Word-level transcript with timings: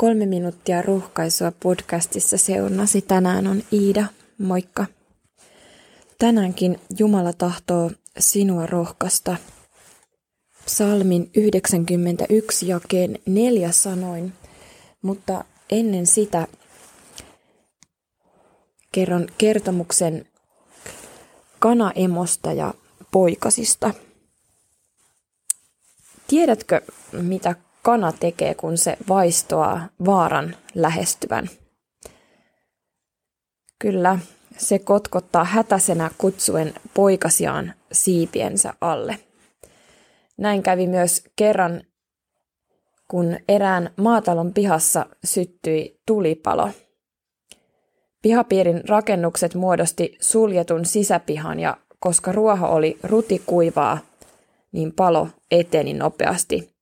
Kolme 0.00 0.26
minuuttia 0.26 0.82
ruuhkaisua 0.82 1.52
podcastissa 1.62 2.38
seurnasi 2.38 3.02
tänään 3.02 3.46
on 3.46 3.62
Iida. 3.72 4.06
Moikka. 4.38 4.86
Tänäänkin 6.18 6.80
Jumala 6.98 7.32
tahtoo 7.32 7.90
sinua 8.18 8.66
rohkaista. 8.66 9.36
Psalmin 10.64 11.30
91 11.36 12.68
jakeen 12.68 13.18
neljä 13.26 13.72
sanoin, 13.72 14.32
mutta 15.02 15.44
ennen 15.70 16.06
sitä 16.06 16.46
kerron 18.92 19.26
kertomuksen 19.38 20.26
kanaemosta 21.58 22.52
ja 22.52 22.74
poikasista. 23.10 23.94
Tiedätkö, 26.26 26.80
mitä 27.12 27.54
kana 27.82 28.12
tekee, 28.12 28.54
kun 28.54 28.78
se 28.78 28.96
vaistoaa 29.08 29.88
vaaran 30.06 30.56
lähestyvän? 30.74 31.50
Kyllä, 33.78 34.18
se 34.56 34.78
kotkottaa 34.78 35.44
hätäisenä 35.44 36.10
kutsuen 36.18 36.74
poikasiaan 36.94 37.74
siipiensä 37.92 38.74
alle. 38.80 39.18
Näin 40.38 40.62
kävi 40.62 40.86
myös 40.86 41.24
kerran, 41.36 41.82
kun 43.08 43.36
erään 43.48 43.90
maatalon 43.96 44.52
pihassa 44.52 45.06
syttyi 45.24 46.00
tulipalo. 46.06 46.70
Pihapiirin 48.22 48.88
rakennukset 48.88 49.54
muodosti 49.54 50.16
suljetun 50.20 50.84
sisäpihan 50.84 51.60
ja 51.60 51.76
koska 52.00 52.32
ruoho 52.32 52.66
oli 52.66 52.98
rutikuivaa, 53.02 53.98
niin 54.72 54.92
palo 54.92 55.28
eteni 55.50 55.92
nopeasti. 55.92 56.74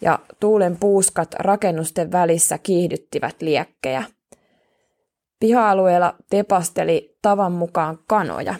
Ja 0.00 0.18
tuulen 0.40 0.76
puuskat 0.76 1.34
rakennusten 1.38 2.12
välissä 2.12 2.58
kiihdyttivät 2.58 3.42
liekkejä. 3.42 4.04
Piha-alueella 5.40 6.14
tepasteli 6.30 7.16
tavan 7.22 7.52
mukaan 7.52 7.98
kanoja. 8.06 8.54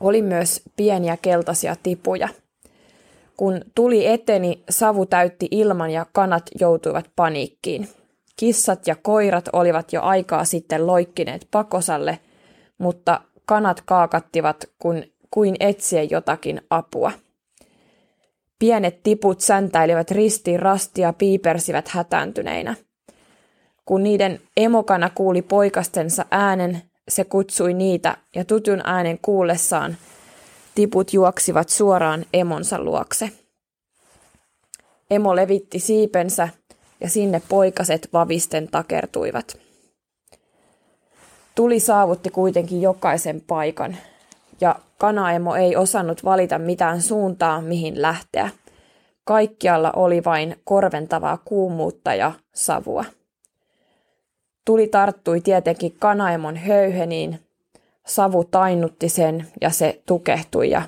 Oli 0.00 0.22
myös 0.22 0.62
pieniä 0.76 1.16
keltaisia 1.16 1.76
tipuja. 1.82 2.28
Kun 3.36 3.60
tuli 3.74 4.06
eteni, 4.06 4.62
savu 4.70 5.06
täytti 5.06 5.48
ilman 5.50 5.90
ja 5.90 6.06
kanat 6.12 6.42
joutuivat 6.60 7.10
paniikkiin. 7.16 7.88
Kissat 8.36 8.86
ja 8.86 8.96
koirat 9.02 9.48
olivat 9.52 9.92
jo 9.92 10.02
aikaa 10.02 10.44
sitten 10.44 10.86
loikkineet 10.86 11.48
pakosalle, 11.50 12.18
mutta 12.78 13.20
kanat 13.46 13.80
kaakattivat 13.80 14.64
kun, 14.78 15.02
kuin 15.30 15.56
etsiä 15.60 16.02
jotakin 16.02 16.60
apua. 16.70 17.12
Pienet 18.58 19.02
tiput 19.02 19.40
säntäilivät 19.40 20.10
ristiin 20.10 20.60
rastia 20.60 21.12
piipersivät 21.12 21.88
hätääntyneinä. 21.88 22.74
Kun 23.84 24.02
niiden 24.02 24.40
emokana 24.56 25.10
kuuli 25.10 25.42
poikastensa 25.42 26.24
äänen, 26.30 26.82
se 27.08 27.24
kutsui 27.24 27.74
niitä 27.74 28.16
ja 28.34 28.44
tutun 28.44 28.80
äänen 28.84 29.18
kuullessaan 29.22 29.96
tiput 30.74 31.12
juoksivat 31.12 31.68
suoraan 31.68 32.24
emonsa 32.32 32.82
luokse. 32.82 33.30
Emo 35.10 35.36
levitti 35.36 35.78
siipensä 35.78 36.48
ja 37.00 37.08
sinne 37.08 37.42
poikaset 37.48 38.08
vavisten 38.12 38.68
takertuivat. 38.68 39.58
Tuli 41.54 41.80
saavutti 41.80 42.30
kuitenkin 42.30 42.82
jokaisen 42.82 43.40
paikan, 43.40 43.96
ja 44.60 44.76
kanaemo 44.98 45.54
ei 45.54 45.76
osannut 45.76 46.24
valita 46.24 46.58
mitään 46.58 47.02
suuntaa, 47.02 47.60
mihin 47.60 48.02
lähteä. 48.02 48.50
Kaikkialla 49.24 49.92
oli 49.96 50.24
vain 50.24 50.56
korventavaa 50.64 51.38
kuumuutta 51.44 52.14
ja 52.14 52.32
savua. 52.52 53.04
Tuli 54.64 54.86
tarttui 54.86 55.40
tietenkin 55.40 55.96
kanaemon 55.98 56.56
höyheniin, 56.56 57.40
savu 58.06 58.44
tainnutti 58.44 59.08
sen 59.08 59.46
ja 59.60 59.70
se 59.70 60.02
tukehtui 60.06 60.70
ja 60.70 60.82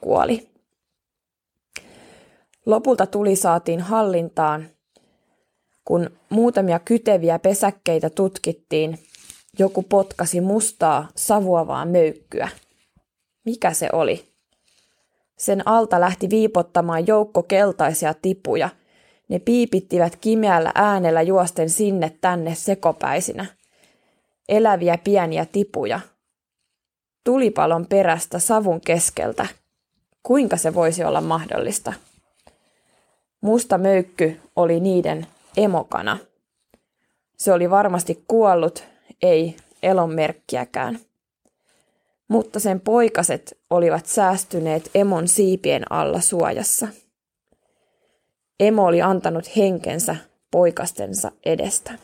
kuoli. 0.00 0.48
Lopulta 2.66 3.06
tuli 3.06 3.36
saatiin 3.36 3.80
hallintaan. 3.80 4.66
Kun 5.84 6.10
muutamia 6.30 6.78
kyteviä 6.78 7.38
pesäkkeitä 7.38 8.10
tutkittiin, 8.10 8.98
joku 9.58 9.82
potkasi 9.82 10.40
mustaa 10.40 11.08
savuavaa 11.14 11.84
möykkyä. 11.84 12.48
Mikä 13.46 13.72
se 13.72 13.88
oli? 13.92 14.24
Sen 15.36 15.68
alta 15.68 16.00
lähti 16.00 16.30
viipottamaan 16.30 17.06
joukko 17.06 17.42
keltaisia 17.42 18.14
tipuja. 18.14 18.68
Ne 19.28 19.38
piipittivät 19.38 20.16
kimeällä 20.16 20.72
äänellä 20.74 21.22
juosten 21.22 21.70
sinne 21.70 22.16
tänne 22.20 22.54
sekopäisinä. 22.54 23.46
Eläviä 24.48 24.98
pieniä 25.04 25.46
tipuja. 25.52 26.00
Tulipalon 27.24 27.86
perästä 27.86 28.38
savun 28.38 28.80
keskeltä. 28.80 29.46
Kuinka 30.22 30.56
se 30.56 30.74
voisi 30.74 31.04
olla 31.04 31.20
mahdollista? 31.20 31.92
Musta 33.40 33.78
möykky 33.78 34.40
oli 34.56 34.80
niiden 34.80 35.26
emokana. 35.56 36.18
Se 37.36 37.52
oli 37.52 37.70
varmasti 37.70 38.24
kuollut 38.28 38.84
ei 39.22 39.56
elonmerkkiäkään. 39.82 41.05
Mutta 42.28 42.60
sen 42.60 42.80
poikaset 42.80 43.58
olivat 43.70 44.06
säästyneet 44.06 44.90
emon 44.94 45.28
siipien 45.28 45.92
alla 45.92 46.20
suojassa. 46.20 46.88
Emo 48.60 48.84
oli 48.86 49.02
antanut 49.02 49.56
henkensä 49.56 50.16
poikastensa 50.50 51.32
edestä. 51.44 51.98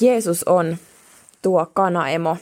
Jeesus 0.00 0.44
on 0.44 0.76
tuo 1.42 1.66
kanaemo, 1.74 2.36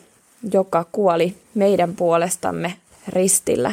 joka 0.52 0.84
kuoli 0.92 1.36
meidän 1.54 1.96
puolestamme 1.96 2.76
ristillä, 3.08 3.72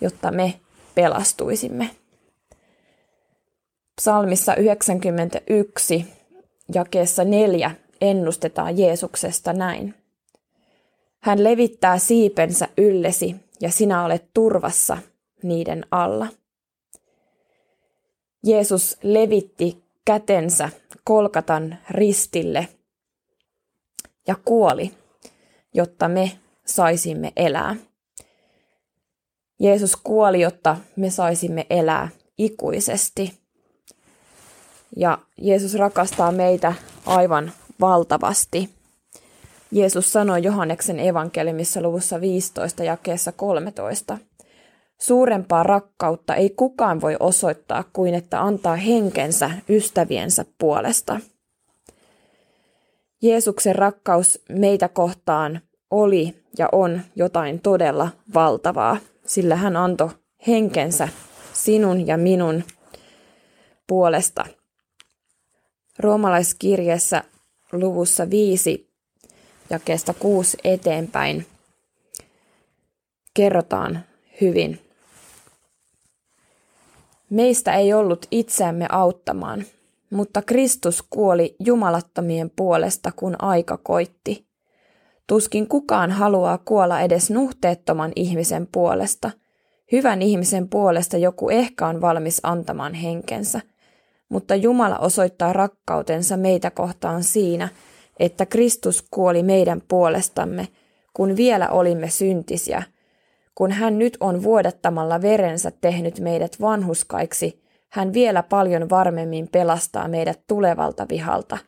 jotta 0.00 0.30
me 0.30 0.60
pelastuisimme. 0.94 1.90
Psalmissa 4.00 4.54
91 4.54 6.06
jakeessa 6.74 7.24
neljä 7.24 7.70
ennustetaan 8.00 8.78
Jeesuksesta 8.78 9.52
näin. 9.52 9.94
Hän 11.20 11.44
levittää 11.44 11.98
siipensä 11.98 12.68
yllesi 12.78 13.36
ja 13.60 13.70
sinä 13.70 14.04
olet 14.04 14.24
turvassa 14.34 14.98
niiden 15.42 15.86
alla. 15.90 16.26
Jeesus 18.44 18.96
levitti 19.02 19.84
kätensä 20.04 20.70
kolkatan 21.04 21.78
ristille 21.90 22.68
ja 24.26 24.34
kuoli, 24.44 24.90
jotta 25.74 26.08
me 26.08 26.32
saisimme 26.66 27.32
elää. 27.36 27.76
Jeesus 29.60 29.96
kuoli, 29.96 30.40
jotta 30.40 30.76
me 30.96 31.10
saisimme 31.10 31.66
elää 31.70 32.08
ikuisesti. 32.38 33.40
Ja 34.96 35.18
Jeesus 35.38 35.74
rakastaa 35.74 36.32
meitä 36.32 36.74
aivan 37.06 37.52
valtavasti. 37.80 38.70
Jeesus 39.72 40.12
sanoi 40.12 40.42
Johanneksen 40.42 41.00
evankeliumissa 41.00 41.80
luvussa 41.80 42.20
15 42.20 42.84
jakeessa 42.84 43.32
13. 43.32 44.18
Suurempaa 45.00 45.62
rakkautta 45.62 46.34
ei 46.34 46.50
kukaan 46.50 47.00
voi 47.00 47.16
osoittaa 47.20 47.84
kuin 47.92 48.14
että 48.14 48.42
antaa 48.42 48.76
henkensä 48.76 49.50
ystäviensä 49.68 50.44
puolesta. 50.58 51.20
Jeesuksen 53.22 53.74
rakkaus 53.74 54.42
meitä 54.48 54.88
kohtaan 54.88 55.60
oli 55.90 56.36
ja 56.58 56.68
on 56.72 57.00
jotain 57.16 57.60
todella 57.60 58.08
valtavaa, 58.34 58.96
sillä 59.26 59.56
hän 59.56 59.76
antoi 59.76 60.10
henkensä 60.46 61.08
sinun 61.52 62.06
ja 62.06 62.16
minun 62.16 62.64
puolesta– 63.86 64.44
Roomalaiskirjassa 66.00 67.24
luvussa 67.72 68.30
5 68.30 68.90
jakeesta 69.70 70.14
6 70.14 70.56
eteenpäin 70.64 71.46
kerrotaan 73.34 74.00
hyvin. 74.40 74.78
Meistä 77.30 77.72
ei 77.72 77.92
ollut 77.92 78.26
itseämme 78.30 78.86
auttamaan, 78.88 79.64
mutta 80.10 80.42
Kristus 80.42 81.02
kuoli 81.10 81.56
jumalattomien 81.58 82.50
puolesta, 82.56 83.12
kun 83.16 83.36
aika 83.38 83.76
koitti. 83.76 84.46
Tuskin 85.26 85.68
kukaan 85.68 86.10
haluaa 86.10 86.58
kuolla 86.58 87.00
edes 87.00 87.30
nuhteettoman 87.30 88.12
ihmisen 88.16 88.68
puolesta. 88.72 89.30
Hyvän 89.92 90.22
ihmisen 90.22 90.68
puolesta 90.68 91.16
joku 91.16 91.50
ehkä 91.50 91.86
on 91.86 92.00
valmis 92.00 92.40
antamaan 92.42 92.94
henkensä– 92.94 93.60
mutta 94.30 94.54
Jumala 94.54 94.98
osoittaa 94.98 95.52
rakkautensa 95.52 96.36
meitä 96.36 96.70
kohtaan 96.70 97.22
siinä, 97.22 97.68
että 98.18 98.46
Kristus 98.46 99.06
kuoli 99.10 99.42
meidän 99.42 99.82
puolestamme, 99.88 100.68
kun 101.14 101.36
vielä 101.36 101.68
olimme 101.68 102.10
syntisiä, 102.10 102.82
kun 103.54 103.70
hän 103.70 103.98
nyt 103.98 104.16
on 104.20 104.42
vuodattamalla 104.42 105.22
verensä 105.22 105.72
tehnyt 105.80 106.20
meidät 106.20 106.60
vanhuskaiksi, 106.60 107.62
hän 107.88 108.12
vielä 108.12 108.42
paljon 108.42 108.90
varmemmin 108.90 109.48
pelastaa 109.48 110.08
meidät 110.08 110.40
tulevalta 110.46 111.06
vihalta. 111.08 111.58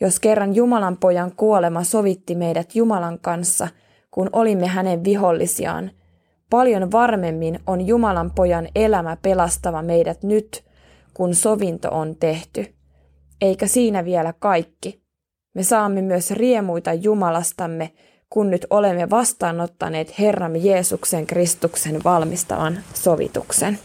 Jos 0.00 0.20
kerran 0.20 0.54
Jumalan 0.54 0.96
pojan 0.96 1.32
kuolema 1.36 1.84
sovitti 1.84 2.34
meidät 2.34 2.74
Jumalan 2.74 3.18
kanssa, 3.18 3.68
kun 4.10 4.30
olimme 4.32 4.66
hänen 4.66 5.04
vihollisiaan, 5.04 5.90
paljon 6.50 6.92
varmemmin 6.92 7.60
on 7.66 7.86
Jumalan 7.86 8.30
pojan 8.30 8.68
elämä 8.74 9.16
pelastava 9.22 9.82
meidät 9.82 10.22
nyt, 10.22 10.63
kun 11.14 11.34
sovinto 11.34 11.88
on 11.90 12.16
tehty. 12.16 12.74
Eikä 13.40 13.66
siinä 13.66 14.04
vielä 14.04 14.32
kaikki. 14.38 15.02
Me 15.54 15.62
saamme 15.62 16.02
myös 16.02 16.30
riemuita 16.30 16.92
Jumalastamme, 16.92 17.92
kun 18.30 18.50
nyt 18.50 18.66
olemme 18.70 19.10
vastaanottaneet 19.10 20.18
Herramme 20.18 20.58
Jeesuksen 20.58 21.26
Kristuksen 21.26 22.04
valmistavan 22.04 22.78
sovituksen. 22.94 23.78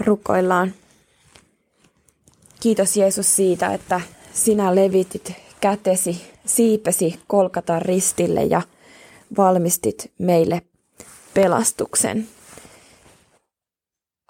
Rukoillaan. 0.00 0.72
Kiitos 2.60 2.96
Jeesus 2.96 3.36
siitä, 3.36 3.74
että 3.74 4.00
sinä 4.32 4.74
levitit 4.74 5.32
kätesi, 5.60 6.22
siipesi 6.46 7.20
kolkata 7.26 7.78
ristille 7.78 8.44
ja 8.44 8.62
valmistit 9.36 10.12
meille 10.18 10.62
pelastuksen. 11.34 12.28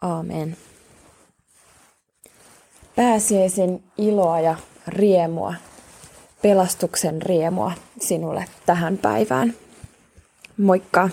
Aamen. 0.02 0.56
Pääsiäisen 2.96 3.82
iloa 3.98 4.40
ja 4.40 4.56
riemua, 4.88 5.54
pelastuksen 6.42 7.22
riemua 7.22 7.72
sinulle 8.00 8.44
tähän 8.66 8.98
päivään. 8.98 9.54
Moikka! 10.56 11.08